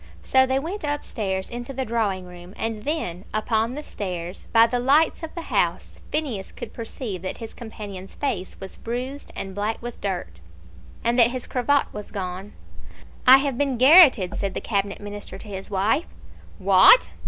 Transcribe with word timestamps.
So 0.23 0.47
they 0.47 0.57
went 0.57 0.83
up 0.83 1.05
stairs 1.05 1.51
into 1.51 1.73
the 1.73 1.85
drawing 1.85 2.25
room, 2.25 2.55
and 2.57 2.85
then 2.85 3.23
upon 3.35 3.75
the 3.75 3.83
stairs, 3.83 4.47
by 4.51 4.65
the 4.65 4.79
lights 4.79 5.21
of 5.21 5.35
the 5.35 5.43
house, 5.53 5.99
Phineas 6.11 6.51
could 6.51 6.73
perceive 6.73 7.21
that 7.21 7.37
his 7.37 7.53
companion's 7.53 8.15
face 8.15 8.59
was 8.59 8.77
bruised 8.77 9.31
and 9.35 9.53
black 9.53 9.79
with 9.79 10.01
dirt, 10.01 10.39
and 11.03 11.19
that 11.19 11.29
his 11.29 11.45
cravat 11.45 11.93
was 11.93 12.09
gone. 12.09 12.53
"I 13.27 13.37
have 13.45 13.59
been 13.59 13.77
garrotted," 13.77 14.33
said 14.33 14.55
the 14.55 14.59
Cabinet 14.59 14.99
Minister 15.01 15.37
to 15.37 15.47
his 15.47 15.69
wife. 15.69 16.07
"What?" 16.57 17.11